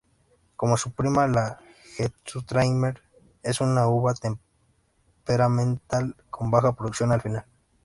[0.55, 1.59] Como su prima la
[1.95, 3.03] gewürztraminer,
[3.43, 7.45] es una uva temperamental, con baja producción al final.